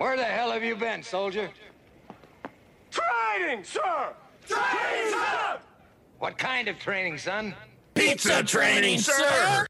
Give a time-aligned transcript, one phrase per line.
[0.00, 1.50] Where the hell have you been, soldier?
[2.90, 4.14] Training, sir!
[4.48, 5.58] Training, sir!
[6.18, 7.54] What kind of training, son?
[7.92, 9.66] Pizza training, sir!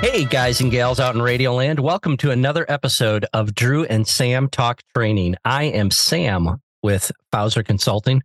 [0.00, 1.80] Hey, guys and gals out in Radioland.
[1.80, 5.36] Welcome to another episode of Drew and Sam Talk Training.
[5.44, 8.22] I am Sam with Fauser Consulting.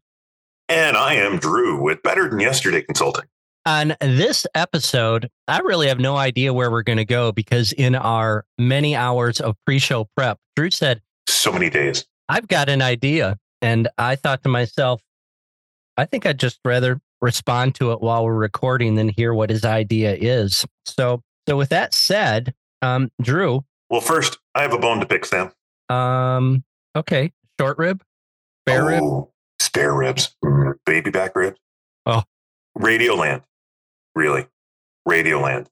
[0.69, 3.25] And I am Drew with Better Than Yesterday Consulting.
[3.65, 7.95] On this episode, I really have no idea where we're going to go because in
[7.95, 12.05] our many hours of pre show prep, Drew said, So many days.
[12.29, 13.37] I've got an idea.
[13.61, 15.01] And I thought to myself,
[15.97, 19.65] I think I'd just rather respond to it while we're recording than hear what his
[19.65, 20.65] idea is.
[20.85, 25.25] So, so with that said, um, Drew, Well, first, I have a bone to pick,
[25.25, 25.51] Sam.
[25.89, 26.63] um,
[26.95, 28.03] okay, short rib,
[28.67, 29.03] spare rib.
[29.03, 30.35] Oh, Spare ribs.
[30.43, 31.59] Mm, baby back ribs.
[32.05, 32.23] Oh.
[32.77, 33.43] Radioland.
[34.15, 34.47] Really.
[35.07, 35.67] Radioland.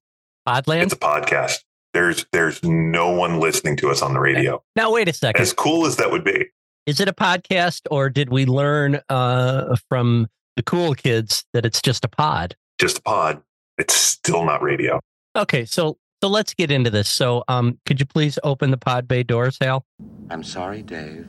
[0.47, 0.83] Podland.
[0.83, 1.63] It's a podcast.
[1.93, 4.63] There's there's no one listening to us on the radio.
[4.75, 5.41] Now, wait a second.
[5.41, 6.47] As cool as that would be.
[6.85, 11.81] Is it a podcast or did we learn uh, from the cool kids that it's
[11.81, 12.55] just a pod?
[12.79, 13.41] Just a pod.
[13.77, 14.99] It's still not radio.
[15.35, 17.09] Okay, so so let's get into this.
[17.09, 19.85] So, um, could you please open the pod bay doors, Hal?
[20.29, 21.27] I'm sorry, Dave.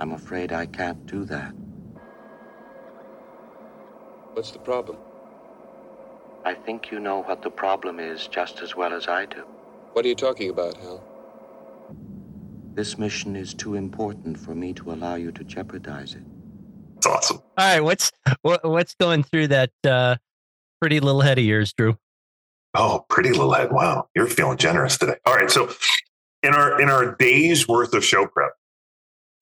[0.00, 1.54] I'm afraid I can't do that.
[4.34, 4.98] What's the problem?
[6.44, 9.44] I think you know what the problem is just as well as I do.
[9.92, 11.02] What are you talking about, Hal?
[12.74, 16.22] This mission is too important for me to allow you to jeopardize it.
[16.96, 17.36] It's awesome.
[17.56, 18.10] All right, what's
[18.42, 20.16] what, what's going through that uh,
[20.80, 21.96] pretty little head of yours, Drew?
[22.74, 23.72] Oh, pretty little head.
[23.72, 24.08] Wow.
[24.16, 25.14] You're feeling generous today.
[25.24, 25.50] All right.
[25.50, 25.70] So
[26.42, 28.52] in our in our days worth of show prep,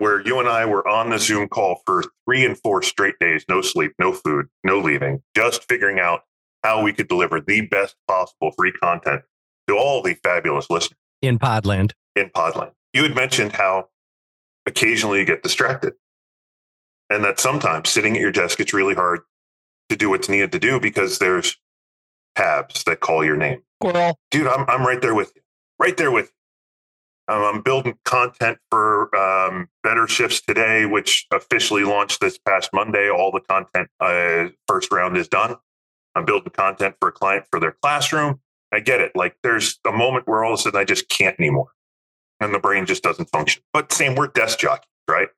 [0.03, 3.45] where you and I were on the Zoom call for three and four straight days,
[3.49, 6.23] no sleep, no food, no leaving, just figuring out
[6.65, 9.23] how we could deliver the best possible free content
[9.69, 11.93] to all the fabulous listeners In Podland.
[12.17, 12.73] in Podland.
[12.93, 13.91] You had mentioned how
[14.67, 15.93] occasionally you get distracted.
[17.09, 19.21] And that sometimes sitting at your desk, it's really hard
[19.89, 21.57] to do what's needed to do because there's
[22.35, 24.19] tabs that call your name Squirrel.
[24.33, 25.43] dude, I'm I'm right there with you,
[25.79, 26.33] right there with you.
[27.33, 33.09] Um, I'm building content for um, Better Shifts today, which officially launched this past Monday.
[33.09, 35.57] All the content uh, first round is done.
[36.15, 38.41] I'm building content for a client for their classroom.
[38.71, 39.13] I get it.
[39.15, 41.71] Like there's a moment where all of a sudden I just can't anymore,
[42.39, 43.63] and the brain just doesn't function.
[43.73, 45.29] But same, we're desk jockeys, right?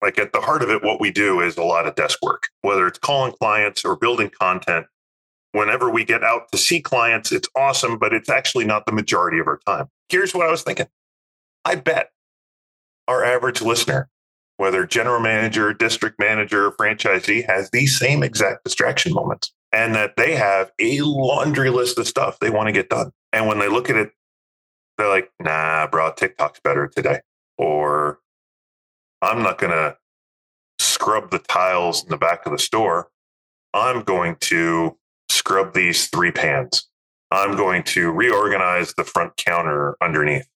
[0.00, 2.48] Like at the heart of it, what we do is a lot of desk work,
[2.62, 4.86] whether it's calling clients or building content
[5.52, 9.38] whenever we get out to see clients, it's awesome, but it's actually not the majority
[9.38, 9.88] of our time.
[10.08, 10.86] Here's what I was thinking
[11.64, 12.10] I bet
[13.08, 14.08] our average listener,
[14.56, 20.36] whether general manager, district manager, franchisee, has these same exact distraction moments and that they
[20.36, 23.10] have a laundry list of stuff they want to get done.
[23.32, 24.12] And when they look at it,
[24.96, 27.20] they're like, nah, bro, TikTok's better today.
[27.58, 28.20] Or
[29.20, 29.96] I'm not going to
[30.78, 33.08] scrub the tiles in the back of the store.
[33.72, 34.96] I'm going to
[35.28, 36.88] scrub these three pans.
[37.32, 40.46] I'm going to reorganize the front counter underneath.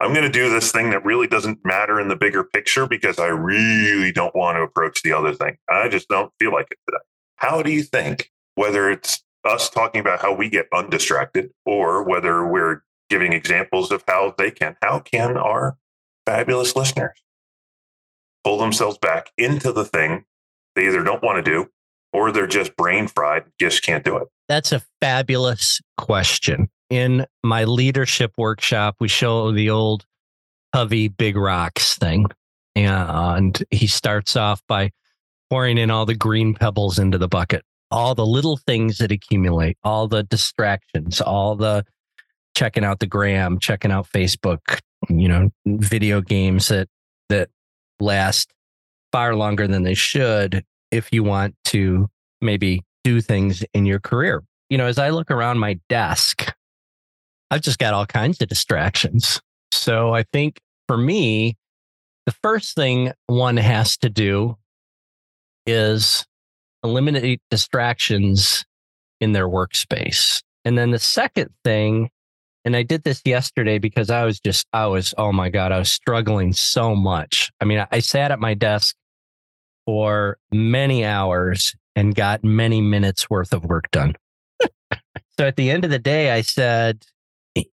[0.00, 3.18] I'm going to do this thing that really doesn't matter in the bigger picture because
[3.18, 5.56] I really don't want to approach the other thing.
[5.70, 7.02] I just don't feel like it today.
[7.36, 12.46] How do you think, whether it's us talking about how we get undistracted or whether
[12.46, 15.76] we're giving examples of how they can, how can our
[16.26, 17.22] fabulous listeners
[18.44, 20.24] pull themselves back into the thing
[20.74, 21.68] they either don't want to do
[22.12, 24.28] or they're just brain fried, just can't do it.
[24.48, 26.68] That's a fabulous question.
[26.90, 30.04] In my leadership workshop, we show the old
[30.72, 32.26] Covey Big Rocks thing.
[32.74, 34.90] And he starts off by
[35.48, 39.78] pouring in all the green pebbles into the bucket, all the little things that accumulate,
[39.82, 41.84] all the distractions, all the
[42.54, 46.88] checking out the gram, checking out Facebook, you know, video games that
[47.28, 47.48] that
[48.00, 48.52] last
[49.12, 52.08] far longer than they should if you want to
[52.40, 54.42] maybe do things in your career.
[54.68, 56.52] You know, as I look around my desk,
[57.50, 59.40] I've just got all kinds of distractions.
[59.72, 60.58] So I think
[60.88, 61.56] for me,
[62.26, 64.56] the first thing one has to do
[65.66, 66.26] is
[66.82, 68.64] eliminate distractions
[69.20, 70.42] in their workspace.
[70.64, 72.10] And then the second thing,
[72.64, 75.78] and I did this yesterday because I was just, I was, oh my God, I
[75.78, 77.50] was struggling so much.
[77.60, 78.96] I mean, I sat at my desk
[79.86, 84.16] for many hours and got many minutes worth of work done.
[85.38, 87.04] so at the end of the day, I said,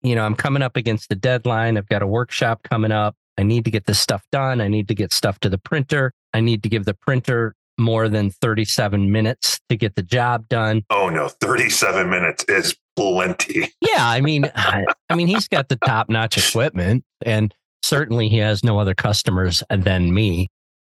[0.01, 1.77] you know, I'm coming up against the deadline.
[1.77, 3.15] I've got a workshop coming up.
[3.37, 4.61] I need to get this stuff done.
[4.61, 6.13] I need to get stuff to the printer.
[6.33, 10.83] I need to give the printer more than 37 minutes to get the job done.
[10.89, 13.71] Oh no, 37 minutes is plenty.
[13.81, 18.37] Yeah, I mean, I, I mean, he's got the top notch equipment, and certainly he
[18.37, 20.49] has no other customers than me.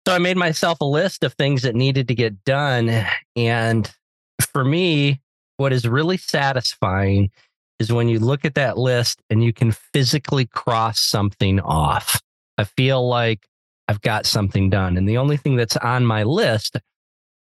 [0.06, 3.04] So I made myself a list of things that needed to get done.
[3.36, 3.92] And
[4.52, 5.20] for me,
[5.58, 7.30] what is really satisfying
[7.78, 12.20] is when you look at that list and you can physically cross something off.
[12.56, 13.46] I feel like
[13.86, 14.96] I've got something done.
[14.96, 16.76] And the only thing that's on my list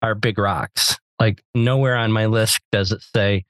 [0.02, 0.96] are big rocks.
[1.18, 3.44] Like nowhere on my list does it say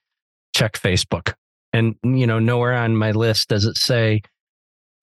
[0.54, 1.34] check Facebook.
[1.72, 4.22] And, you know, nowhere on my list does it say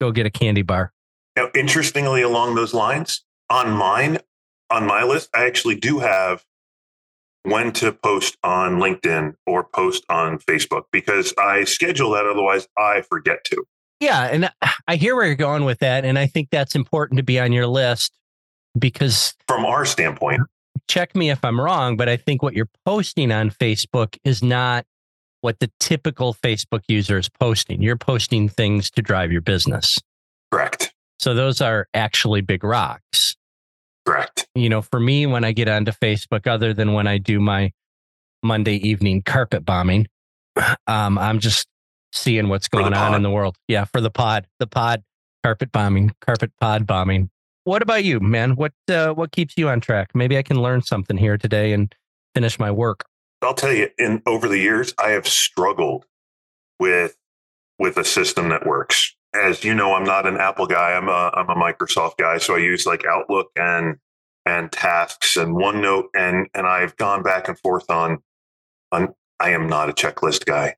[0.01, 0.91] go get a candy bar.
[1.35, 4.17] Now, interestingly, along those lines, on mine,
[4.69, 6.43] on my list, I actually do have
[7.45, 12.25] when to post on LinkedIn or post on Facebook because I schedule that.
[12.25, 13.63] Otherwise, I forget to.
[13.99, 14.23] Yeah.
[14.23, 14.49] And
[14.87, 16.05] I hear where you're going with that.
[16.05, 18.17] And I think that's important to be on your list
[18.77, 20.41] because from our standpoint,
[20.87, 24.85] check me if I'm wrong, but I think what you're posting on Facebook is not
[25.41, 27.81] what the typical Facebook user is posting.
[27.81, 29.99] You're posting things to drive your business.
[30.51, 30.93] Correct.
[31.19, 33.35] So those are actually big rocks.
[34.05, 34.47] Correct.
[34.55, 37.71] You know, for me, when I get onto Facebook, other than when I do my
[38.43, 40.07] Monday evening carpet bombing,
[40.87, 41.67] um, I'm just
[42.13, 43.57] seeing what's going on in the world.
[43.67, 45.03] Yeah, for the pod, the pod
[45.43, 47.29] carpet bombing, carpet pod bombing.
[47.63, 48.55] What about you, man?
[48.55, 50.11] What uh, what keeps you on track?
[50.13, 51.93] Maybe I can learn something here today and
[52.35, 53.05] finish my work.
[53.41, 56.05] I'll tell you, in over the years, I have struggled
[56.79, 57.17] with
[57.79, 60.93] with a system that works as you know, I'm not an Apple guy.
[60.93, 63.97] I'm a I'm a Microsoft guy, so I use like Outlook and
[64.45, 68.19] and tasks and OneNote, and and I've gone back and forth on
[68.91, 69.13] on.
[69.39, 70.75] I am not a checklist guy.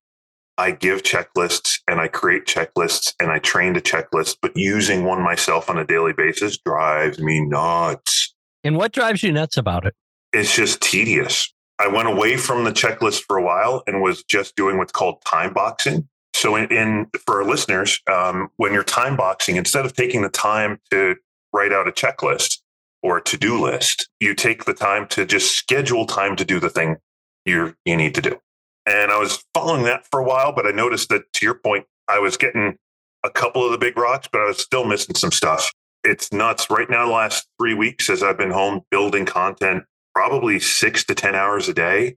[0.57, 5.21] I give checklists and I create checklists and I train to checklist, but using one
[5.21, 8.33] myself on a daily basis drives me nuts.
[8.63, 9.93] And what drives you nuts about it?
[10.33, 11.53] It's just tedious.
[11.79, 15.21] I went away from the checklist for a while and was just doing what's called
[15.23, 16.09] time boxing.
[16.37, 20.29] So, in, in for our listeners, um, when you're time boxing, instead of taking the
[20.29, 21.15] time to
[21.51, 22.59] write out a checklist
[23.01, 26.59] or a to do list, you take the time to just schedule time to do
[26.59, 26.97] the thing
[27.45, 28.39] you you need to do.
[28.85, 31.87] And I was following that for a while, but I noticed that to your point,
[32.07, 32.77] I was getting
[33.23, 35.71] a couple of the big rocks, but I was still missing some stuff.
[36.03, 36.69] It's nuts.
[36.69, 41.15] Right now, the last three weeks, as I've been home building content, probably six to
[41.15, 42.15] 10 hours a day,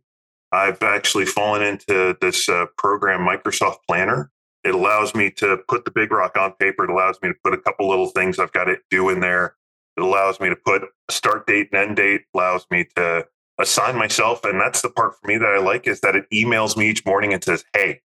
[0.53, 4.31] I've actually fallen into this uh, program, Microsoft Planner.
[4.65, 6.85] It allows me to put the big rock on paper.
[6.85, 9.57] It allows me to put a couple little things I've got to do in there.
[9.97, 12.23] It allows me to put a start date and end date.
[12.35, 13.27] Allows me to
[13.59, 16.77] assign myself, and that's the part for me that I like is that it emails
[16.77, 18.01] me each morning and says, "Hey."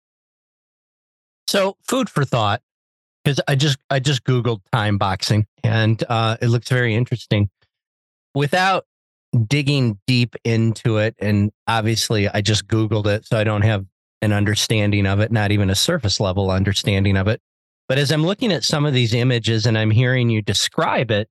[1.46, 2.62] So, food for thought,
[3.24, 7.50] because I just I just googled time boxing, and uh, it looks very interesting.
[8.34, 8.86] Without
[9.46, 13.84] digging deep into it, and obviously I just Googled it, so I don't have
[14.22, 17.40] an understanding of it, not even a surface level understanding of it.
[17.88, 21.28] But as I'm looking at some of these images and I'm hearing you describe it,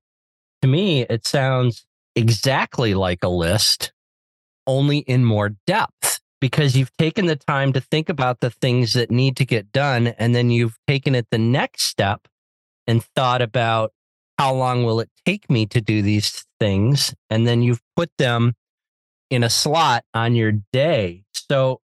[0.62, 1.86] to me, it sounds
[2.16, 3.94] exactly like a list,
[4.68, 9.12] only in more depth because you've taken the time to think about the things that
[9.12, 10.08] need to get done.
[10.08, 12.28] And then you've taken it the next step
[12.88, 13.94] and thought about
[14.40, 17.14] how long will it take me to do these things?
[17.30, 18.54] And then you've put them
[19.30, 21.26] in a slot on your day.
[21.34, 21.82] So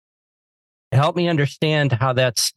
[0.91, 2.53] help me understand how that's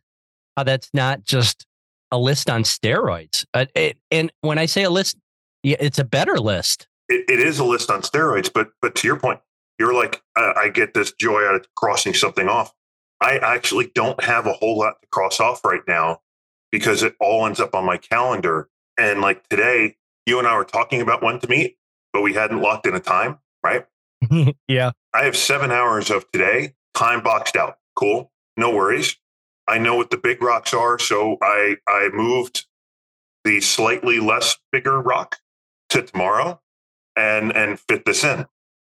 [0.55, 1.67] how that's not just
[2.13, 3.47] a list on steroids.
[3.55, 5.17] Uh, it, and when I say a list,
[5.65, 6.87] it's a better list.
[7.09, 9.41] It, it is a list on steroids, but but to your point,
[9.79, 12.75] you're like uh, I get this joy out of crossing something off.
[13.23, 16.21] I actually don't have a whole lot to cross off right now
[16.71, 20.65] because it all ends up on my calendar and like today, you and I were
[20.65, 21.77] talking about when to meet,
[22.13, 23.87] but we hadn't locked in a time, right?
[24.69, 24.93] yeah.
[25.15, 27.77] I have seven hours of today, time boxed out.
[27.95, 28.31] Cool.
[28.57, 29.17] No worries.
[29.69, 30.99] I know what the big rocks are.
[30.99, 32.67] So I, I moved
[33.45, 35.37] the slightly less bigger rock
[35.91, 36.61] to tomorrow
[37.17, 38.47] and, and fit this in.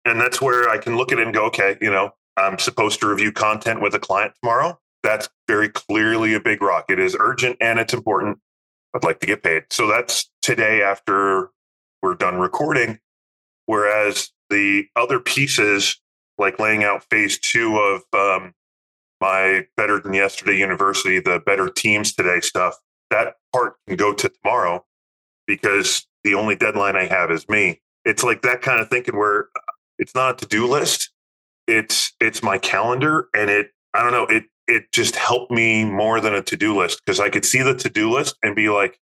[0.06, 3.00] And that's where I can look at it and go, okay, you know, I'm supposed
[3.00, 4.80] to review content with a client tomorrow.
[5.04, 6.86] That's very clearly a big rock.
[6.90, 8.40] It is urgent and it's important.
[8.96, 9.66] I'd like to get paid.
[9.72, 11.50] So that's today after
[12.02, 13.00] we're done recording.
[13.66, 16.00] Whereas the other pieces,
[16.38, 18.54] like laying out phase two of um,
[19.20, 22.76] my Better Than Yesterday University, the Better Teams Today stuff,
[23.10, 24.86] that part can go to tomorrow
[25.46, 27.82] because the only deadline I have is me.
[28.06, 29.50] It's like that kind of thinking where
[30.00, 31.12] it's not a to-do list.
[31.68, 36.20] It's it's my calendar and it I don't know, it it just helped me more
[36.20, 39.00] than a to-do list because I could see the to-do list and be like,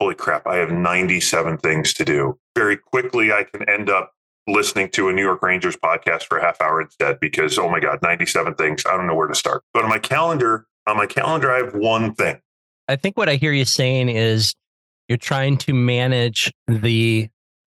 [0.00, 2.38] holy crap, I have 97 things to do.
[2.56, 4.12] Very quickly, I can end up
[4.46, 7.80] listening to a New York Rangers podcast for a half hour instead because, oh my
[7.80, 8.84] God, 97 things.
[8.86, 9.62] I don't know where to start.
[9.72, 12.40] But on my calendar, on my calendar, I have one thing.
[12.88, 14.54] I think what I hear you saying is
[15.08, 17.28] you're trying to manage the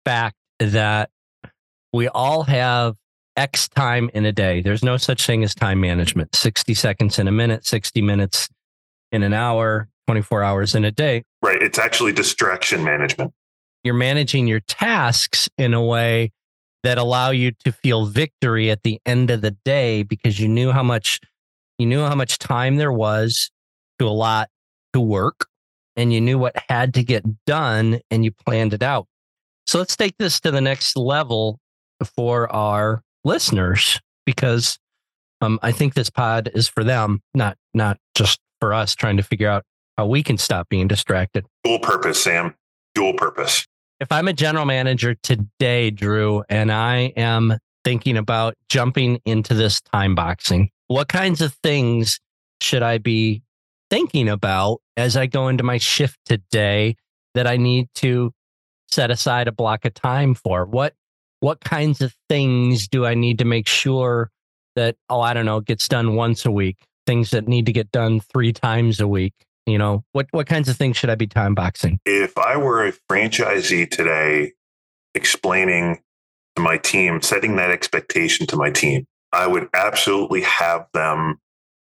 [0.05, 1.09] fact that
[1.93, 2.95] we all have
[3.37, 4.61] X time in a day.
[4.61, 8.49] There's no such thing as time management 60 seconds in a minute, 60 minutes
[9.11, 11.23] in an hour, 24 hours in a day.
[11.41, 11.61] Right.
[11.61, 13.33] It's actually distraction management.
[13.83, 16.31] You're managing your tasks in a way
[16.83, 20.71] that allow you to feel victory at the end of the day because you knew
[20.71, 21.19] how much
[21.77, 23.51] you knew how much time there was
[23.99, 24.49] to a lot
[24.93, 25.47] to work
[25.95, 29.07] and you knew what had to get done and you planned it out.
[29.65, 31.59] So let's take this to the next level
[32.15, 34.79] for our listeners because
[35.41, 39.23] um, I think this pod is for them, not not just for us trying to
[39.23, 39.63] figure out
[39.97, 41.45] how we can stop being distracted.
[41.63, 42.55] Dual purpose, Sam.
[42.95, 43.67] Dual purpose.
[43.99, 49.81] If I'm a general manager today, Drew, and I am thinking about jumping into this
[49.81, 52.19] time boxing, what kinds of things
[52.61, 53.43] should I be
[53.89, 56.95] thinking about as I go into my shift today
[57.33, 58.33] that I need to
[58.89, 60.65] set aside a block of time for?
[60.65, 60.93] What
[61.39, 64.31] what kinds of things do I need to make sure
[64.75, 66.77] that oh I don't know gets done once a week?
[67.05, 69.33] Things that need to get done three times a week.
[69.65, 71.99] You know what what kinds of things should I be time boxing?
[72.05, 74.53] If I were a franchisee today,
[75.13, 76.01] explaining
[76.55, 81.39] to my team, setting that expectation to my team, I would absolutely have them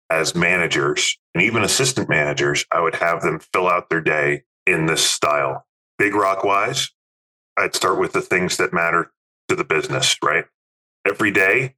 [0.10, 4.86] as managers and even assistant managers, I would have them fill out their day in
[4.86, 5.66] this style.
[5.98, 6.90] Big rock wise,
[7.58, 9.12] I'd start with the things that matter
[9.48, 10.46] to the business, right?
[11.08, 11.76] Every day,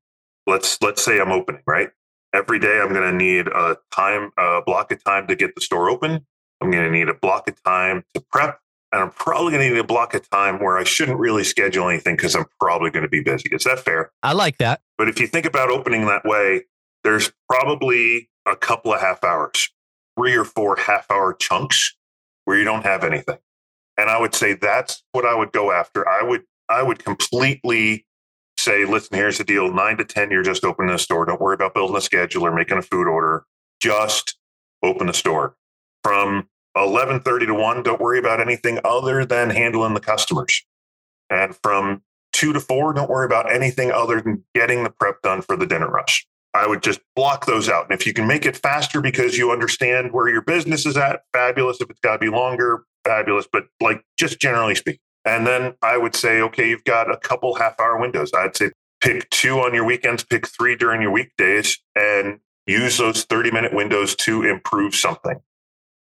[0.48, 1.90] let's let's say I'm opening, right?
[2.34, 5.62] Every day I'm going to need a time a block of time to get the
[5.62, 6.26] store open.
[6.62, 8.60] I'm going to need a block of time to prep
[8.92, 11.90] and I'm probably going to need a block of time where I shouldn't really schedule
[11.90, 13.50] anything because I'm probably going to be busy.
[13.52, 14.12] Is that fair?
[14.24, 14.82] I like that.
[14.98, 16.64] But if you think about opening that way,
[17.04, 19.70] there's probably a couple of half hours,
[20.18, 21.96] three or four half hour chunks
[22.46, 23.38] where you don't have anything.
[23.98, 26.08] And I would say that's what I would go after.
[26.08, 28.06] I would I would completely
[28.58, 29.74] say, listen, here's the deal.
[29.74, 31.26] Nine to 10, you're just opening a store.
[31.26, 33.46] Don't worry about building a schedule or making a food order.
[33.82, 34.38] Just
[34.84, 35.56] open a store.
[36.04, 36.48] From
[36.78, 40.64] 11.30 to 1, don't worry about anything other than handling the customers.
[41.30, 45.42] And from 2 to 4, don't worry about anything other than getting the prep done
[45.42, 46.26] for the dinner rush.
[46.54, 47.86] I would just block those out.
[47.90, 51.22] And if you can make it faster because you understand where your business is at,
[51.32, 51.80] fabulous.
[51.80, 53.48] If it's got to be longer, fabulous.
[53.52, 55.00] But like just generally speaking.
[55.26, 58.32] And then I would say, okay, you've got a couple half hour windows.
[58.34, 58.72] I'd say
[59.02, 63.74] pick two on your weekends, pick three during your weekdays, and use those 30 minute
[63.74, 65.40] windows to improve something.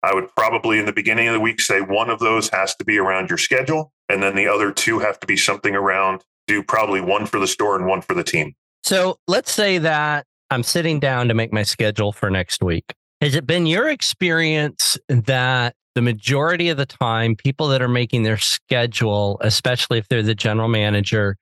[0.04, 2.86] I would probably in the beginning of the week say one of those has to
[2.86, 6.64] be around your schedule, and then the other two have to be something around, do
[6.64, 8.54] probably one for the store and one for the team.
[8.84, 12.94] So let's say that I'm sitting down to make my schedule for next week.
[13.22, 18.22] Has it been your experience that the majority of the time, people that are making
[18.22, 21.36] their schedule, especially if they're the general manager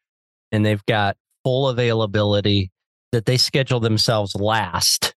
[0.50, 2.72] and they've got full availability,
[3.12, 5.14] that they schedule themselves last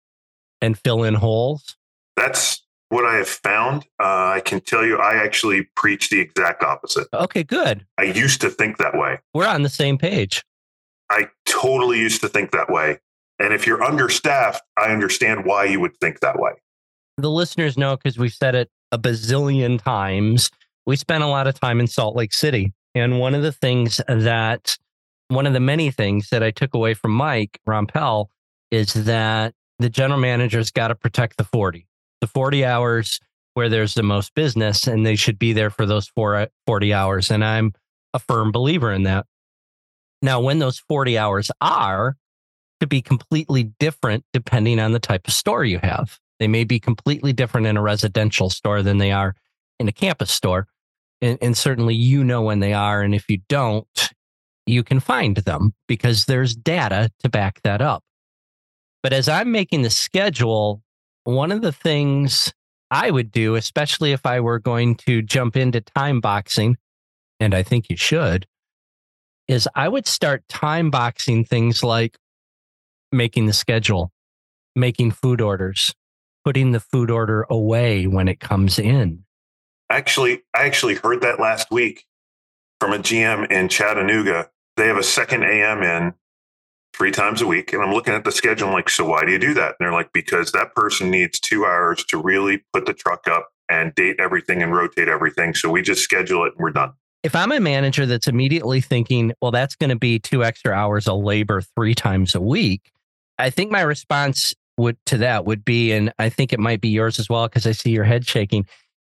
[0.60, 1.76] and fill in holes?
[2.16, 3.84] That's what I have found.
[4.00, 7.06] Uh, I can tell you, I actually preach the exact opposite.
[7.14, 7.86] Okay, good.
[7.96, 9.20] I used to think that way.
[9.34, 10.42] We're on the same page.
[11.10, 12.98] I totally used to think that way.
[13.38, 16.54] And if you're understaffed, I understand why you would think that way.
[17.18, 20.50] The listeners know because we've said it a bazillion times.
[20.86, 22.72] We spent a lot of time in Salt Lake City.
[22.94, 24.76] And one of the things that,
[25.28, 28.26] one of the many things that I took away from Mike Rompel
[28.70, 31.86] is that the general manager's got to protect the 40,
[32.20, 33.20] the 40 hours
[33.54, 37.30] where there's the most business, and they should be there for those four, 40 hours.
[37.30, 37.72] And I'm
[38.14, 39.26] a firm believer in that.
[40.22, 42.16] Now, when those 40 hours are,
[42.80, 46.18] could be completely different depending on the type of store you have.
[46.38, 49.34] They may be completely different in a residential store than they are
[49.78, 50.66] in a campus store.
[51.20, 53.02] And, and, certainly you know when they are.
[53.02, 54.10] And if you don't,
[54.66, 58.04] you can find them because there's data to back that up.
[59.02, 60.82] But as I'm making the schedule,
[61.24, 62.52] one of the things
[62.90, 66.76] I would do, especially if I were going to jump into time boxing,
[67.40, 68.46] and I think you should,
[69.46, 72.16] is I would start time boxing things like
[73.12, 74.12] making the schedule,
[74.76, 75.94] making food orders,
[76.48, 79.22] putting the food order away when it comes in.
[79.90, 82.06] Actually, I actually heard that last week
[82.80, 84.48] from a GM in Chattanooga.
[84.78, 86.14] They have a second AM in
[86.94, 87.74] three times a week.
[87.74, 88.68] And I'm looking at the schedule.
[88.68, 89.66] I'm like, so why do you do that?
[89.66, 93.50] And they're like, because that person needs two hours to really put the truck up,
[93.68, 95.52] and date everything and rotate everything.
[95.52, 96.92] So we just schedule it and we're done.
[97.22, 101.08] If I'm a manager that's immediately thinking, well, that's going to be two extra hours
[101.08, 102.90] of labor three times a week,
[103.38, 106.88] I think my response would to that would be, and I think it might be
[106.88, 108.66] yours as well, because I see your head shaking,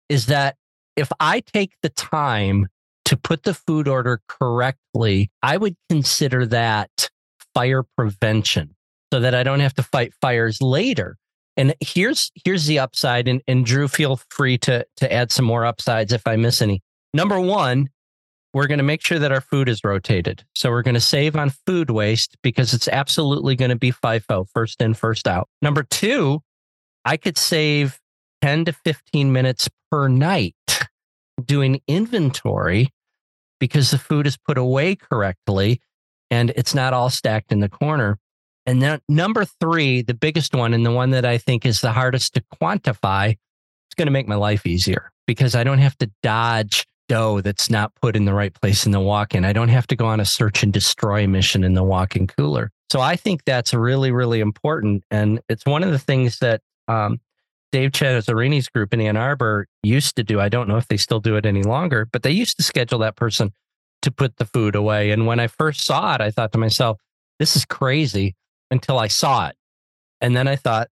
[0.08, 0.56] is that
[0.96, 2.68] if I take the time
[3.04, 7.10] to put the food order correctly, I would consider that
[7.54, 8.74] fire prevention
[9.12, 11.16] so that I don't have to fight fires later.
[11.56, 15.64] And here's here's the upside, and, and Drew, feel free to to add some more
[15.64, 16.82] upsides if I miss any.
[17.14, 17.88] Number one,
[18.55, 20.45] we're going to make sure that our food is rotated.
[20.55, 24.49] So we're going to save on food waste because it's absolutely going to be FIFO,
[24.52, 25.49] first in, first out.
[25.61, 26.40] Number two,
[27.05, 27.99] I could save
[28.43, 30.55] 10 to 15 minutes per night
[31.45, 32.88] doing inventory
[33.61, 35.81] because the food is put away correctly
[36.31, 38.19] and it's not all stacked in the corner.
[38.67, 41.93] And then number three, the biggest one, and the one that I think is the
[41.93, 46.11] hardest to quantify, it's going to make my life easier because I don't have to
[46.23, 49.44] dodge dough that's not put in the right place in the walk in.
[49.44, 52.26] I don't have to go on a search and destroy mission in the walk in
[52.26, 52.70] cooler.
[52.92, 55.04] So I think that's really, really important.
[55.10, 57.20] And it's one of the things that um,
[57.72, 60.40] Dave Chazzarini's group in Ann Arbor used to do.
[60.40, 62.98] I don't know if they still do it any longer, but they used to schedule
[63.00, 63.52] that person
[64.02, 65.10] to put the food away.
[65.10, 66.98] And when I first saw it, I thought to myself,
[67.38, 68.36] this is crazy
[68.70, 69.56] until I saw it.
[70.20, 70.88] And then I thought,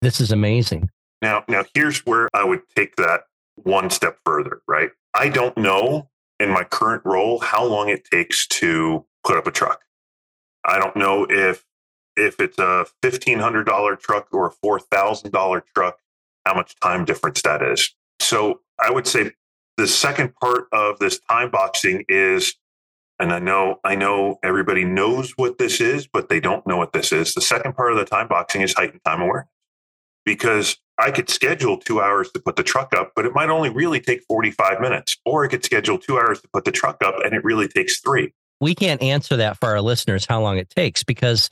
[0.00, 0.90] this is amazing.
[1.20, 3.24] Now, now here's where I would take that
[3.56, 4.90] one step further, right?
[5.14, 9.50] I don't know in my current role how long it takes to put up a
[9.50, 9.82] truck.
[10.64, 11.64] I don't know if
[12.16, 15.98] if it's a fifteen hundred dollar truck or a four thousand dollar truck,
[16.44, 17.94] how much time difference that is.
[18.20, 19.32] So I would say
[19.76, 22.54] the second part of this time boxing is,
[23.18, 26.92] and I know I know everybody knows what this is, but they don't know what
[26.92, 27.34] this is.
[27.34, 29.48] The second part of the time boxing is heightened time awareness
[30.28, 33.70] because I could schedule two hours to put the truck up, but it might only
[33.70, 35.16] really take 45 minutes.
[35.24, 38.00] Or I could schedule two hours to put the truck up and it really takes
[38.00, 38.34] three.
[38.60, 41.48] We can't answer that for our listeners how long it takes because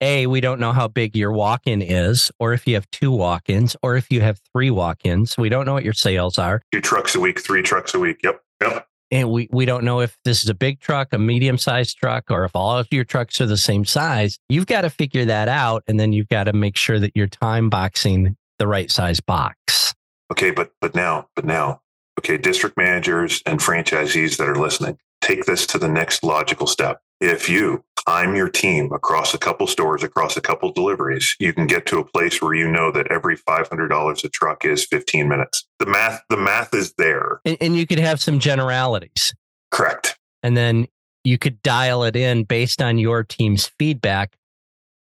[0.00, 3.12] A, we don't know how big your walk in is, or if you have two
[3.12, 5.38] walk ins, or if you have three walk ins.
[5.38, 6.62] We don't know what your sales are.
[6.72, 8.18] Two trucks a week, three trucks a week.
[8.24, 8.42] Yep.
[8.60, 8.88] Yep.
[9.10, 12.24] And we, we don't know if this is a big truck, a medium sized truck,
[12.30, 14.38] or if all of your trucks are the same size.
[14.48, 15.84] You've got to figure that out.
[15.86, 19.94] And then you've got to make sure that you're time boxing the right size box.
[20.32, 21.80] Okay, but but now, but now,
[22.18, 27.00] okay, district managers and franchisees that are listening, take this to the next logical step.
[27.20, 31.66] If you time your team across a couple stores, across a couple deliveries, you can
[31.66, 34.84] get to a place where you know that every five hundred dollars a truck is
[34.84, 35.66] fifteen minutes.
[35.78, 37.40] The math, the math is there.
[37.44, 39.34] And, and you could have some generalities.
[39.70, 40.18] Correct.
[40.42, 40.86] And then
[41.24, 44.36] you could dial it in based on your team's feedback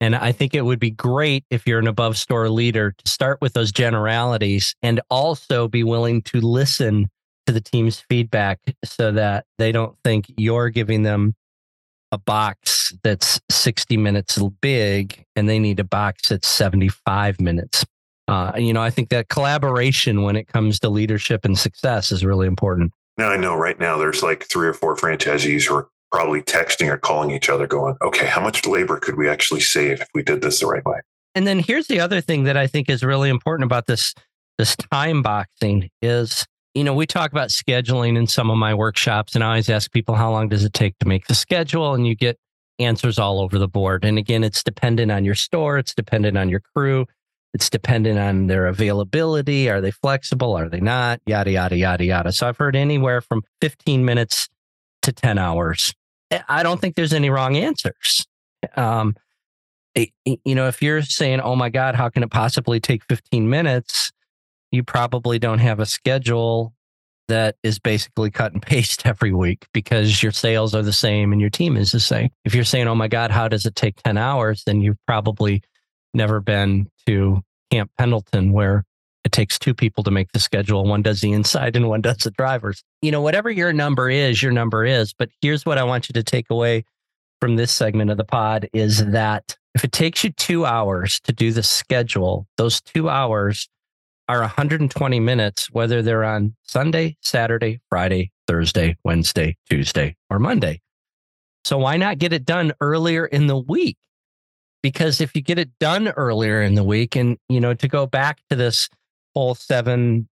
[0.04, 3.40] and I think it would be great if you're an above store leader to start
[3.40, 7.08] with those generalities and also be willing to listen
[7.46, 11.34] to the team's feedback so that they don't think you're giving them
[12.14, 17.84] a box that's 60 minutes big and they need a box that's 75 minutes.
[18.28, 22.24] Uh, you know, I think that collaboration when it comes to leadership and success is
[22.24, 22.92] really important.
[23.18, 26.88] Now I know right now there's like three or four franchisees who are probably texting
[26.88, 30.22] or calling each other going, okay, how much labor could we actually save if we
[30.22, 31.00] did this the right way?
[31.34, 34.14] And then here's the other thing that I think is really important about this
[34.56, 39.34] this time boxing is you know we talk about scheduling in some of my workshops
[39.34, 42.06] and I always ask people how long does it take to make the schedule and
[42.06, 42.38] you get
[42.78, 46.48] answers all over the board and again it's dependent on your store it's dependent on
[46.48, 47.06] your crew
[47.52, 52.32] it's dependent on their availability are they flexible are they not yada yada yada yada
[52.32, 54.48] so I've heard anywhere from 15 minutes
[55.02, 55.94] to 10 hours
[56.48, 58.26] I don't think there's any wrong answers.
[58.76, 59.14] Um,
[59.94, 64.10] you know, if you're saying, "Oh my God, how can it possibly take 15 minutes?"
[64.74, 66.74] You probably don't have a schedule
[67.28, 71.40] that is basically cut and paste every week because your sales are the same and
[71.40, 72.30] your team is the same.
[72.44, 75.62] If you're saying, "Oh my God, how does it take 10 hours?" then you've probably
[76.12, 78.84] never been to Camp Pendleton where
[79.24, 80.84] it takes two people to make the schedule.
[80.84, 82.82] One does the inside and one does the drivers.
[83.00, 85.14] You know, whatever your number is, your number is.
[85.14, 86.84] But here's what I want you to take away
[87.40, 91.32] from this segment of the pod is that if it takes you two hours to
[91.32, 93.68] do the schedule, those two hours
[94.28, 100.80] are 120 minutes, whether they're on Sunday, Saturday, Friday, Thursday, Wednesday, Tuesday, or Monday.
[101.64, 103.96] So why not get it done earlier in the week?
[104.82, 108.06] Because if you get it done earlier in the week, and you know, to go
[108.06, 108.88] back to this
[109.34, 110.28] whole seven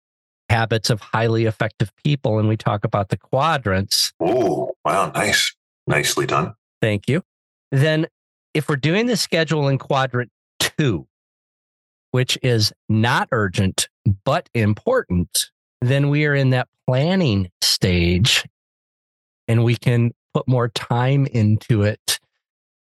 [0.49, 4.13] habits of highly effective people and we talk about the quadrants.
[4.19, 5.11] Oh, wow.
[5.13, 5.53] Nice.
[5.85, 6.53] Nicely done.
[6.81, 7.23] Thank you.
[7.71, 8.07] Then,
[8.53, 11.07] if we're doing the schedule in quadrant two,
[12.11, 13.89] which is not urgent,
[14.25, 18.45] but important, then we are in that planning stage
[19.47, 22.19] and we can put more time into it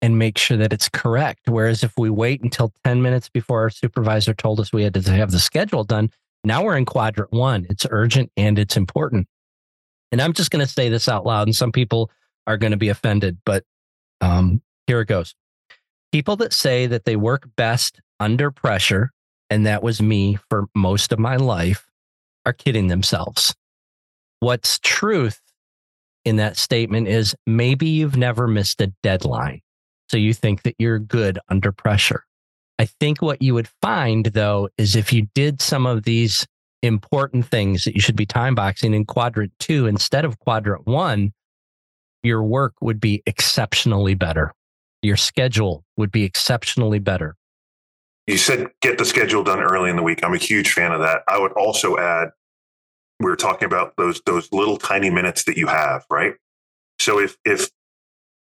[0.00, 1.48] and make sure that it's correct.
[1.48, 5.10] Whereas if we wait until 10 minutes before our supervisor told us we had to
[5.10, 6.10] have the schedule done,
[6.44, 7.66] now we're in quadrant one.
[7.68, 9.26] It's urgent and it's important.
[10.12, 12.10] And I'm just going to say this out loud, and some people
[12.46, 13.64] are going to be offended, but
[14.20, 15.34] um, here it goes.
[16.12, 19.12] People that say that they work best under pressure,
[19.50, 21.86] and that was me for most of my life,
[22.46, 23.54] are kidding themselves.
[24.40, 25.40] What's truth
[26.24, 29.60] in that statement is maybe you've never missed a deadline.
[30.08, 32.24] So you think that you're good under pressure.
[32.78, 36.46] I think what you would find though is if you did some of these
[36.82, 41.32] important things that you should be time boxing in quadrant two instead of quadrant one,
[42.22, 44.54] your work would be exceptionally better.
[45.02, 47.36] Your schedule would be exceptionally better.
[48.26, 50.20] You said get the schedule done early in the week.
[50.22, 51.22] I'm a huge fan of that.
[51.28, 52.30] I would also add
[53.20, 56.34] we were talking about those those little tiny minutes that you have, right?
[56.98, 57.70] So if if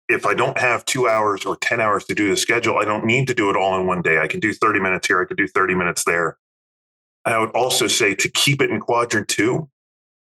[0.10, 3.06] if I don't have two hours or 10 hours to do the schedule, I don't
[3.06, 4.20] need to do it all in one day.
[4.20, 6.38] I can do 30 minutes here, I could do 30 minutes there.
[7.26, 9.70] I would also say to keep it in quadrant two,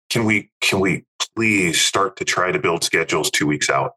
[0.10, 3.94] can we can we please start to try to build schedules two weeks out?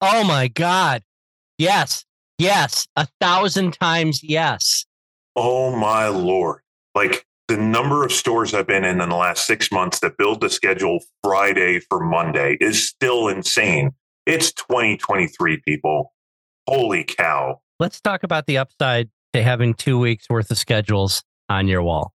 [0.00, 1.02] Oh my God.
[1.58, 2.04] Yes.
[2.38, 2.86] Yes.
[2.96, 4.84] A thousand times yes.
[5.36, 6.60] Oh my lord.
[6.94, 10.40] Like the number of stores I've been in in the last six months that build
[10.40, 13.92] the schedule Friday for Monday is still insane.
[14.26, 16.12] It's 2023, people.
[16.66, 17.60] Holy cow.
[17.78, 22.12] Let's talk about the upside to having two weeks worth of schedules on your wall.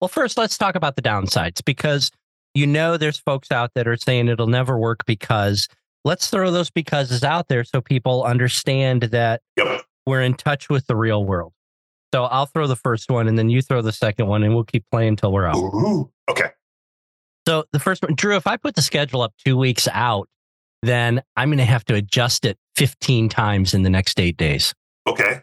[0.00, 2.10] Well, first, let's talk about the downsides because
[2.54, 5.68] you know there's folks out that are saying it'll never work because
[6.08, 9.82] let's throw those becauses out there so people understand that Yep.
[10.06, 11.52] we're in touch with the real world.
[12.14, 14.64] So I'll throw the first one and then you throw the second one and we'll
[14.64, 15.56] keep playing until we're out.
[15.56, 16.10] Ooh.
[16.30, 16.48] Okay.
[17.46, 20.28] So the first one, Drew, if I put the schedule up two weeks out,
[20.82, 24.74] then I'm going to have to adjust it 15 times in the next eight days.
[25.06, 25.42] Okay.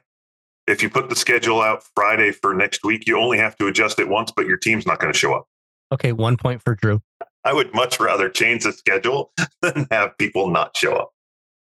[0.66, 4.00] If you put the schedule out Friday for next week, you only have to adjust
[4.00, 5.46] it once, but your team's not going to show up.
[5.92, 7.02] Okay, one point for Drew.
[7.46, 9.32] I would much rather change the schedule
[9.62, 11.12] than have people not show up.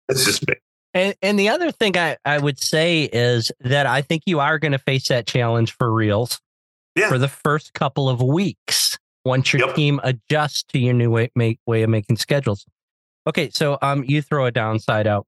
[0.09, 0.55] It's just me.
[0.95, 4.59] And, and the other thing I, I would say is that I think you are
[4.59, 6.41] going to face that challenge for reals
[6.97, 7.09] Yeah.
[7.09, 9.77] for the first couple of weeks once your Yep.
[9.77, 12.65] team adjusts to your new way, make, way of making schedules.
[13.27, 15.27] Okay, so um, you throw a downside out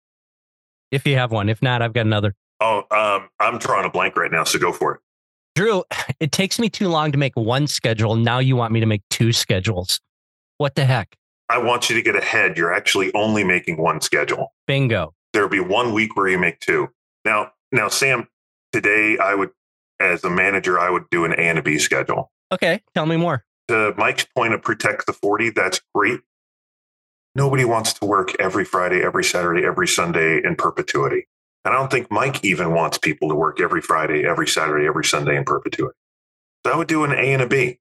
[0.90, 1.48] if you have one.
[1.48, 2.34] If not, I've got another.
[2.60, 5.00] Oh, um, I'm drawing a blank right now, so go for it.
[5.54, 5.84] Drew,
[6.20, 8.16] it takes me too long to make one schedule.
[8.16, 10.00] Now you want me to make two schedules.
[10.60, 11.16] What the heck?
[11.48, 12.58] I want you to get ahead.
[12.58, 14.52] You're actually only making one schedule.
[14.66, 15.14] Bingo.
[15.32, 16.90] There'll be one week where you make two.
[17.24, 18.28] Now, now, Sam,
[18.70, 19.52] today I would,
[20.00, 22.30] as a manager, I would do an A and a B schedule.
[22.52, 23.42] Okay, tell me more.
[23.68, 26.20] To Mike's point of protect the 40, that's great.
[27.34, 31.26] Nobody wants to work every Friday, every Saturday, every Sunday in perpetuity.
[31.64, 35.06] And I don't think Mike even wants people to work every Friday, every Saturday, every
[35.06, 35.96] Sunday in perpetuity.
[36.66, 37.79] So I would do an A and a B.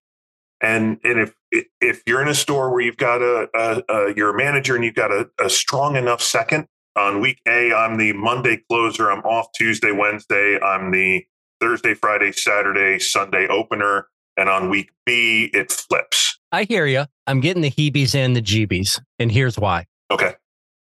[0.61, 1.33] And and if
[1.81, 4.83] if you're in a store where you've got a, a, a you're a manager and
[4.83, 9.09] you've got a, a strong enough second on week A, I'm the Monday closer.
[9.09, 10.59] I'm off Tuesday, Wednesday.
[10.59, 11.25] I'm the
[11.61, 14.07] Thursday, Friday, Saturday, Sunday opener.
[14.37, 16.39] And on week B, it flips.
[16.51, 17.05] I hear you.
[17.27, 18.99] I'm getting the heebies and the jeebies.
[19.19, 19.85] And here's why.
[20.11, 20.35] Okay.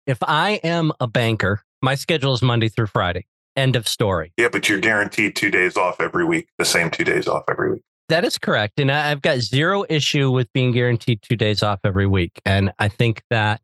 [0.08, 3.26] If I am a banker, my schedule is Monday through Friday.
[3.56, 4.32] End of story.
[4.38, 7.71] Yeah, but you're guaranteed two days off every week, the same two days off every
[7.74, 7.82] week.
[8.12, 8.78] That is correct.
[8.78, 12.41] And I- I've got zero issue with being guaranteed two days off every week.
[12.45, 13.62] And I think that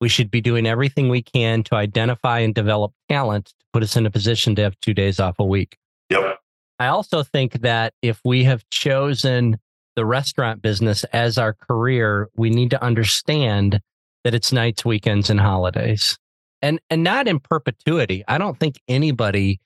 [0.00, 3.96] we should be doing everything we can to identify and develop talent to put us
[3.96, 5.76] in a position to have two days off a week.
[6.10, 6.40] Yep.
[6.80, 9.58] I also think that if we have chosen
[9.94, 13.80] the restaurant business as our career, we need to understand
[14.24, 16.18] that it's nights, weekends, and holidays.
[16.60, 18.24] And and not in perpetuity.
[18.26, 19.60] I don't think anybody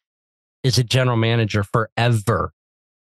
[0.62, 2.52] is a general manager forever.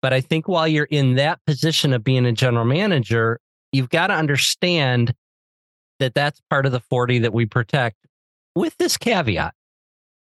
[0.02, 3.40] But I think while you're in that position of being a general manager,
[3.72, 5.14] you've got to understand
[6.00, 7.98] that that's part of the 40 that we protect
[8.56, 9.54] with this caveat.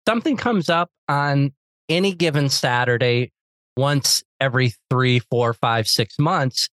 [0.08, 1.54] Something comes up on
[1.90, 3.32] any given Saturday
[3.76, 6.70] once every three, four, five, six months.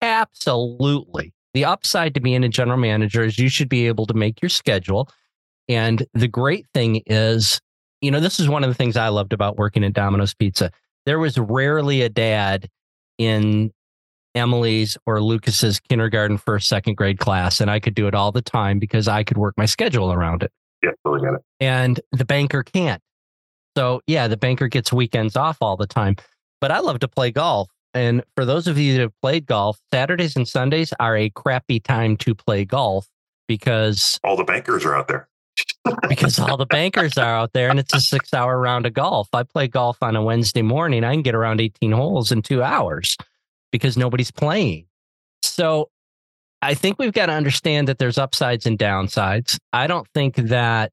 [0.00, 1.32] Absolutely.
[1.54, 4.48] The upside to being a general manager is you should be able to make your
[4.48, 5.08] schedule.
[5.68, 7.60] And the great thing is,
[8.00, 10.70] you know, this is one of the things I loved about working at Domino's Pizza.
[11.06, 12.68] There was rarely a dad
[13.18, 13.72] in
[14.34, 17.60] Emily's or Lucas's kindergarten, first, second grade class.
[17.60, 20.42] And I could do it all the time because I could work my schedule around
[20.42, 20.52] it.
[20.82, 21.44] Yeah, totally get it.
[21.60, 23.02] And the banker can't.
[23.76, 26.16] So, yeah, the banker gets weekends off all the time.
[26.60, 27.68] But I love to play golf.
[27.94, 31.80] And for those of you that have played golf, Saturdays and Sundays are a crappy
[31.80, 33.06] time to play golf
[33.48, 35.28] because All the bankers are out there.
[36.08, 39.28] Because all the bankers are out there and it's a six hour round of golf.
[39.32, 41.04] I play golf on a Wednesday morning.
[41.04, 43.16] I can get around 18 holes in two hours
[43.70, 44.86] because nobody's playing.
[45.42, 45.90] So
[46.60, 49.58] I think we've got to understand that there's upsides and downsides.
[49.72, 50.92] I don't think that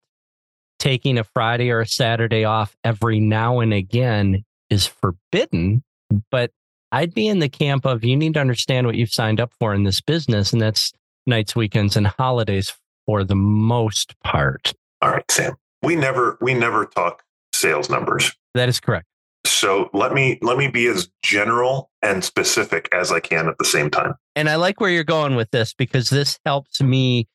[0.79, 5.83] taking a Friday or a Saturday off every now and again is forbidden,
[6.31, 6.51] but
[6.91, 9.75] I'd be in the camp of you need to understand what you've signed up for
[9.75, 10.91] in this business, and that's
[11.27, 12.73] nights, weekends, and holidays
[13.09, 14.71] for the most part.
[15.01, 15.55] All right, Sam.
[15.81, 17.23] We never we never talk
[17.55, 18.35] sales numbers.
[18.53, 19.07] That is correct.
[19.47, 23.65] So let me let me be as general and specific as I can at the
[23.65, 24.13] same time.
[24.35, 27.27] And I like where you're going with this because this helps me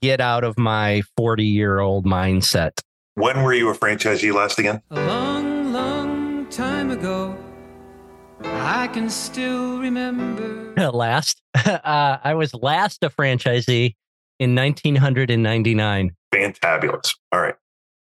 [0.00, 2.80] get out of my 40 year old mindset.
[3.16, 4.80] When were you a franchisee last again?
[4.92, 7.36] A long, long time ago,
[8.44, 10.90] I can still remember.
[10.92, 13.94] last, uh, I was last a franchisee
[14.38, 16.14] in 1999.
[16.34, 17.14] Fantabulous.
[17.32, 17.54] All right.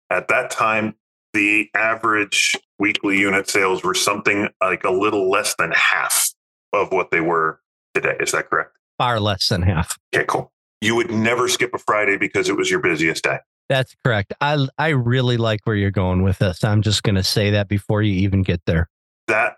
[0.10, 0.96] At that time,
[1.34, 6.32] the average weekly unit sales were something like a little less than half
[6.74, 7.60] of what they were
[7.94, 8.16] today.
[8.20, 8.72] Is that correct?
[8.98, 9.98] Far less than half.
[10.14, 10.52] Okay, cool.
[10.82, 13.40] You would never skip a Friday because it was your busiest day.
[13.68, 14.34] That's correct.
[14.42, 16.64] I I really like where you're going with this.
[16.64, 18.90] I'm just going to say that before you even get there.
[19.28, 19.58] That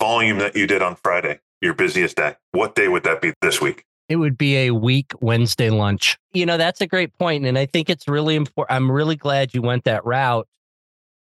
[0.00, 3.60] volume that you did on Friday, your busiest day, what day would that be this
[3.60, 3.84] week?
[4.12, 6.18] It would be a week Wednesday lunch.
[6.34, 8.76] You know, that's a great point, and I think it's really important.
[8.76, 10.46] I'm really glad you went that route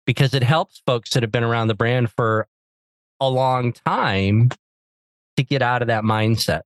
[0.07, 2.47] because it helps folks that have been around the brand for
[3.19, 4.49] a long time
[5.37, 6.63] to get out of that mindset.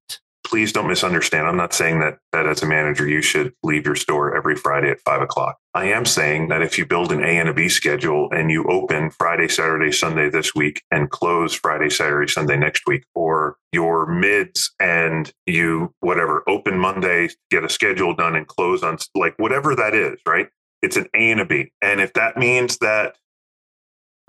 [0.48, 1.46] Please don't misunderstand.
[1.46, 4.90] I'm not saying that that as a manager you should leave your store every Friday
[4.90, 5.58] at five o'clock.
[5.74, 8.64] I am saying that if you build an A and a B schedule and you
[8.64, 14.06] open Friday, Saturday, Sunday this week and close Friday, Saturday, Sunday next week, or your
[14.06, 19.76] mids and you whatever open Monday, get a schedule done and close on like whatever
[19.76, 20.48] that is, right?
[20.82, 21.74] It's an A and a B.
[21.82, 23.18] And if that means that,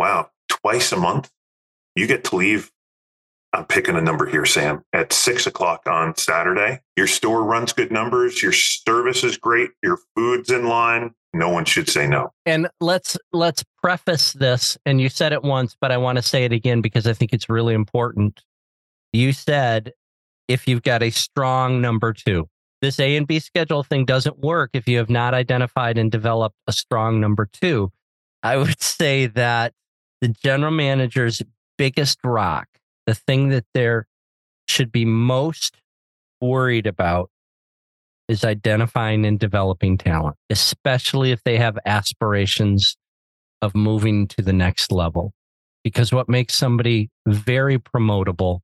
[0.01, 1.31] wow, twice a month,
[1.95, 2.73] you get to leave
[3.53, 6.81] I'm picking a number here, Sam, at six o'clock on Saturday.
[6.97, 8.43] Your store runs good numbers.
[8.43, 9.71] Your service is great.
[9.83, 11.15] Your food's in line.
[11.33, 12.33] No one should say no.
[12.47, 16.45] And let's let's preface this and you said it once but I want to say
[16.45, 18.43] it again because I think it's really important.
[19.13, 19.93] You said
[20.49, 22.49] if you've got a strong number 2.
[22.81, 26.57] This A and B schedule thing doesn't work if you have not identified and developed
[26.67, 27.91] a strong number 2.
[28.43, 29.75] I would say that
[30.21, 31.43] the general manager's
[31.77, 32.67] biggest rock
[33.09, 34.07] the thing that they're
[34.69, 35.79] should be most
[36.43, 37.31] worried about
[38.29, 42.99] is identifying and developing talent, especially if they have aspirations
[43.63, 45.33] of moving to the next level.
[45.83, 48.61] Because what makes somebody very promotable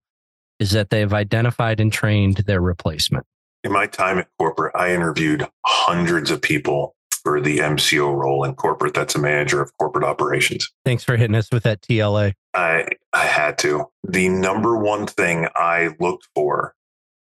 [0.59, 3.25] is that they've identified and trained their replacement.
[3.63, 6.94] In my time at corporate, I interviewed hundreds of people
[7.25, 8.95] for the MCO role in corporate.
[8.95, 10.71] That's a manager of corporate operations.
[10.85, 12.35] Thanks for hitting us with that TLA.
[12.55, 13.87] I I had to.
[14.07, 16.75] The number one thing I looked for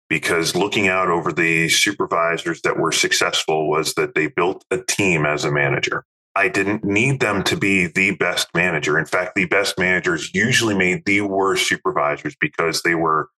[0.08, 5.26] because looking out over the supervisors that were successful was that they built a team
[5.26, 6.04] as a manager.
[6.36, 8.98] I didn't need them to be the best manager.
[8.98, 13.30] In fact, the best managers usually made the worst supervisors because they were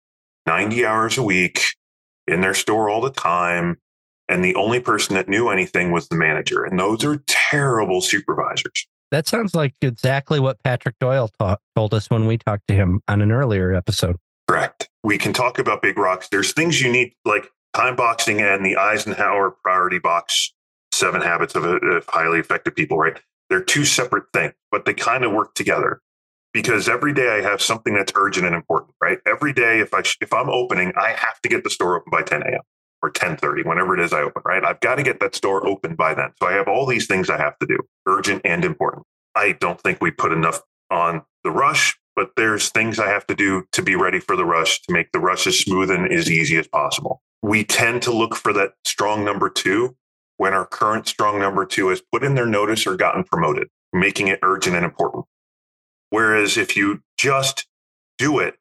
[0.46, 1.62] 90 hours a week
[2.26, 3.76] in their store all the time.
[4.28, 6.64] And the only person that knew anything was the manager.
[6.64, 8.86] And those are terrible supervisors.
[9.10, 13.00] That sounds like exactly what Patrick Doyle taught, told us when we talked to him
[13.08, 14.16] on an earlier episode.
[14.46, 14.90] Correct.
[15.02, 16.28] We can talk about big rocks.
[16.28, 20.52] There's things you need, like time boxing and the Eisenhower priority box,
[20.92, 23.18] seven habits of, of highly effective people, right?
[23.48, 26.02] They're two separate things, but they kind of work together
[26.52, 29.18] because every day I have something that's urgent and important, right?
[29.26, 32.22] Every day, if I if I'm opening, I have to get the store open by
[32.22, 32.60] 10 a.m.
[33.02, 34.64] or 10:30, whenever it is I open, right?
[34.64, 36.32] I've got to get that store open by then.
[36.40, 39.06] So I have all these things I have to do, urgent and important.
[39.34, 43.34] I don't think we put enough on the rush, but there's things I have to
[43.34, 46.30] do to be ready for the rush to make the rush as smooth and as
[46.30, 47.22] easy as possible.
[47.42, 49.96] We tend to look for that strong number two
[50.38, 54.28] when our current strong number two has put in their notice or gotten promoted, making
[54.28, 55.24] it urgent and important.
[56.10, 57.66] Whereas if you just
[58.16, 58.56] do it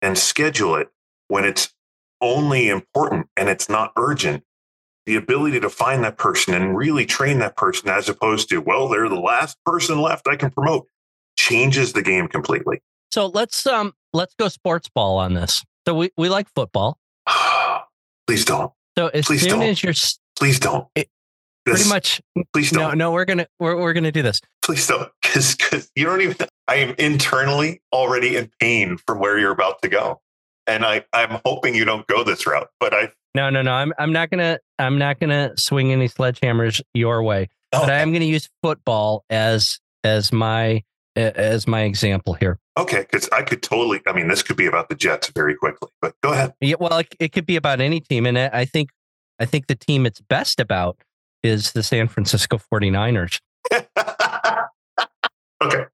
[0.00, 0.88] and schedule it
[1.28, 1.74] when it's
[2.20, 4.42] only important and it's not urgent,
[5.06, 8.88] the ability to find that person and really train that person as opposed to, well,
[8.88, 10.86] they're the last person left I can promote
[11.36, 12.80] changes the game completely.
[13.12, 15.62] So let's um let's go sports ball on this.
[15.86, 16.98] So we, we like football.
[18.26, 18.72] Please don't.
[18.96, 19.62] So as Please soon don't.
[19.62, 19.92] as you're
[20.38, 20.86] Please don't.
[20.94, 21.08] It-
[21.66, 22.20] This- pretty much
[22.52, 22.96] Please don't.
[22.98, 24.40] no we're gonna we're, we're gonna do this.
[24.62, 25.10] Please don't.
[25.22, 26.36] because you don't even.
[26.66, 30.20] I am internally already in pain from where you're about to go,
[30.66, 32.70] and I I'm hoping you don't go this route.
[32.80, 33.72] But I No, no, no.
[33.72, 38.12] I'm I'm not gonna I'm not gonna swing any sledgehammers your way, but I am
[38.12, 40.82] gonna use football as as my
[41.16, 42.58] as my example here.
[42.78, 44.00] okay because I could totally.
[44.06, 45.90] I mean, this could be about the Jets very quickly.
[46.00, 46.54] But go ahead.
[46.60, 48.90] Yeah, well, it, it could be about any team, and I I think
[49.38, 50.98] I think the team it's best about
[51.42, 53.40] is the San Francisco 49ers.
[55.62, 55.84] okay.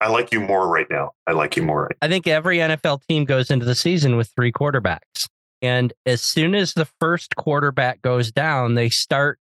[0.00, 1.12] I like you more right now.
[1.26, 1.84] I like you more.
[1.84, 5.28] Right I think every NFL team goes into the season with three quarterbacks.
[5.62, 9.38] And as soon as the first quarterback goes down, they start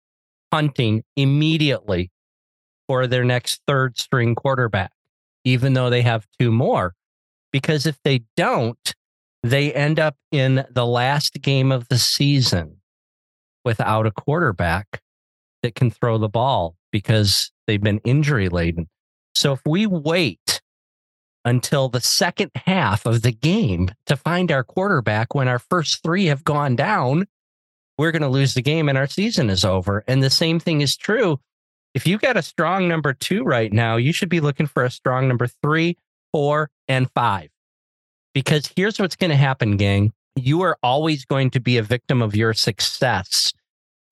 [0.53, 2.11] hunting immediately
[2.87, 4.93] for their next third string quarterback,
[5.45, 6.95] even though they have two more.
[7.51, 8.95] Because if they don't,
[9.43, 12.77] they end up in the last game of the season
[13.65, 15.01] without a quarterback
[15.63, 18.89] that can throw the ball because they've been injury laden.
[19.43, 20.63] So if we wait
[21.45, 26.27] until the second half of the game to find our quarterback when our first three
[26.27, 27.27] have gone down,
[27.99, 30.05] we're going to lose the game and our season is over.
[30.07, 31.41] And the same thing is true.
[31.93, 34.91] If you got a strong number two right now, you should be looking for a
[34.93, 35.99] strong number three,
[36.31, 37.49] four, and five.
[38.35, 40.13] Because here's what's going to happen, gang.
[40.37, 43.53] You are always going to be a victim of your success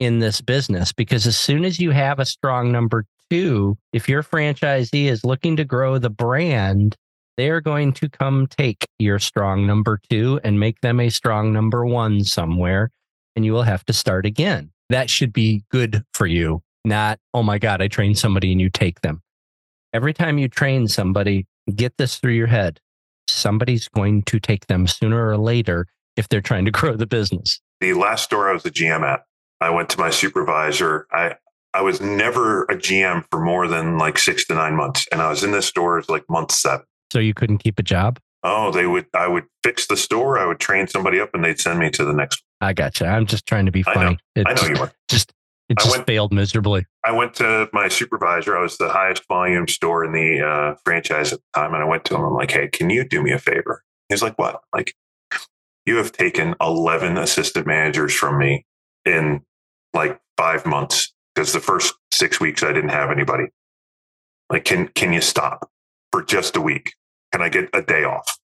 [0.01, 4.23] in this business because as soon as you have a strong number two, if your
[4.23, 6.97] franchisee is looking to grow the brand,
[7.37, 11.53] they are going to come take your strong number two and make them a strong
[11.53, 12.91] number one somewhere,
[13.37, 14.71] and you will have to start again.
[14.91, 18.69] That should be good for you, not, oh my God, I trained somebody and you
[18.69, 19.23] take them.
[19.93, 22.81] Every time you train somebody, get this through your head.
[23.29, 27.61] Somebody's going to take them sooner or later if they're trying to grow the business.
[27.81, 29.25] The last store I was a GM at,
[29.61, 31.07] I went to my supervisor.
[31.13, 31.37] I
[31.73, 35.31] I was never a GM for more than like six to nine months, and I
[35.31, 36.85] was in this store like month seven.
[37.13, 38.19] So you couldn't keep a job?
[38.43, 39.07] Oh, they would.
[39.15, 40.39] I would fix the store.
[40.39, 42.43] I would train somebody up, and they'd send me to the next.
[42.61, 43.07] I gotcha.
[43.07, 44.01] I'm just trying to be I know.
[44.01, 44.19] funny.
[44.35, 44.93] It I know just, you were.
[45.09, 45.33] Just
[45.69, 46.87] it I just went- failed miserably.
[47.05, 48.57] I went to my supervisor.
[48.57, 51.87] I was the highest volume store in the uh, franchise at the time, and I
[51.87, 52.23] went to him.
[52.23, 54.95] I'm like, "Hey, can you do me a favor?" He's like, "What?" Like,
[55.87, 58.65] you have taken 11 assistant managers from me
[59.05, 59.43] in
[59.95, 63.45] like five months because the first six weeks I didn't have anybody.
[64.51, 65.71] Like, can can you stop
[66.13, 66.95] for just a week?
[67.33, 68.39] Can I get a day off?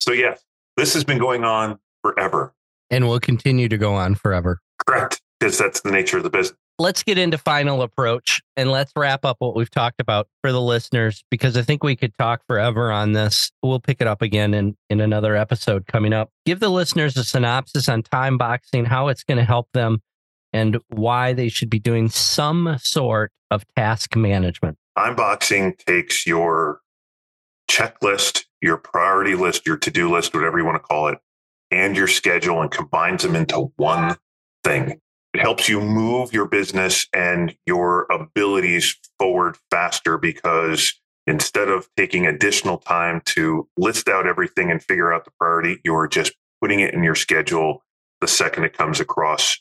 [0.00, 0.42] So yes,
[0.76, 2.52] this has been going on forever.
[2.90, 4.60] And will continue to go on forever.
[4.86, 6.56] Correct, because that's the nature of the business.
[6.78, 10.60] let's get into final approach and let's wrap up what we've talked about for the
[10.60, 13.50] listeners because I think we could talk forever on this.
[13.62, 16.30] We'll pick it up again in, in another episode coming up.
[16.44, 20.02] Give the listeners a synopsis on time boxing, how it's going to help them,
[20.56, 24.78] and why they should be doing some sort of task management.
[24.96, 26.80] Unboxing takes your
[27.70, 31.18] checklist, your priority list, your to do list, whatever you want to call it,
[31.70, 34.16] and your schedule and combines them into one
[34.64, 34.98] thing.
[35.34, 40.94] It helps you move your business and your abilities forward faster because
[41.26, 46.08] instead of taking additional time to list out everything and figure out the priority, you're
[46.08, 47.82] just putting it in your schedule
[48.22, 49.58] the second it comes across.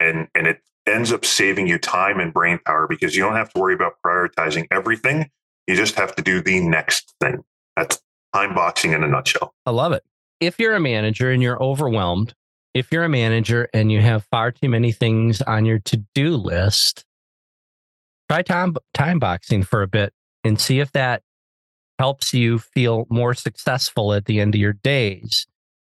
[0.00, 3.52] And, and it ends up saving you time and brain power because you don't have
[3.52, 5.30] to worry about prioritizing everything.
[5.66, 7.42] You just have to do the next thing.
[7.76, 8.00] That's
[8.32, 9.54] time boxing in a nutshell.
[9.64, 10.04] I love it.
[10.40, 12.34] If you're a manager and you're overwhelmed,
[12.74, 16.36] if you're a manager and you have far too many things on your to do
[16.36, 17.04] list,
[18.30, 20.12] try time, time boxing for a bit
[20.44, 21.22] and see if that
[21.98, 25.46] helps you feel more successful at the end of your days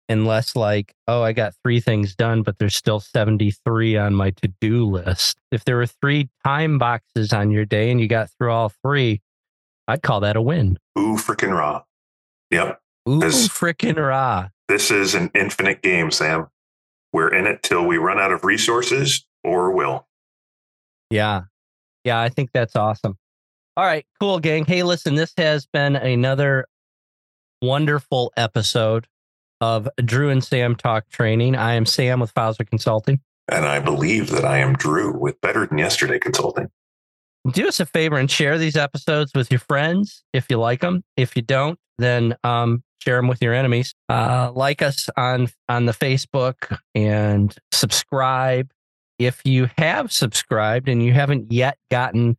[0.09, 4.31] and less like, oh, I got three things done, but there's still 73 on my
[4.31, 5.39] to do list.
[5.51, 9.21] If there were three time boxes on your day and you got through all three,
[9.89, 10.79] I'd call that a win.
[10.99, 11.83] Ooh, freaking raw.
[12.51, 12.81] Yep.
[13.09, 14.49] Ooh, freaking raw.
[14.69, 16.49] This is an infinite game, Sam.
[17.13, 20.07] We're in it till we run out of resources or will.
[21.11, 21.43] Yeah.
[22.05, 23.17] Yeah, I think that's awesome.
[23.77, 24.65] All right, cool, gang.
[24.65, 26.67] Hey, listen, this has been another
[27.61, 29.07] wonderful episode
[29.61, 31.57] of Drew and Sam Talk Training.
[31.57, 33.21] I am Sam with Fauser Consulting.
[33.49, 36.69] And I believe that I am Drew with Better Than Yesterday Consulting.
[37.53, 41.05] Do us a favor and share these episodes with your friends if you like them.
[41.17, 43.95] If you don't, then um, share them with your enemies.
[44.09, 48.71] Uh, like us on on the Facebook and subscribe.
[49.19, 52.37] If you have subscribed and you haven't yet gotten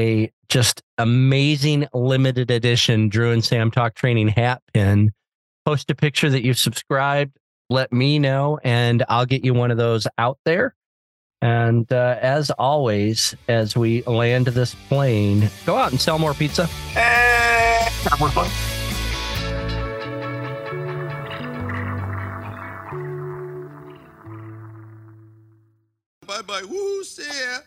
[0.00, 5.12] a just amazing limited edition Drew and Sam Talk Training hat pin,
[5.64, 7.36] post a picture that you've subscribed.
[7.68, 10.74] Let me know, and I'll get you one of those out there.
[11.42, 16.66] And uh, as always, as we land this plane, go out and sell more pizza.
[16.66, 18.50] Have more fun.
[26.26, 26.62] Bye bye.
[26.62, 27.58] Woo, see ya.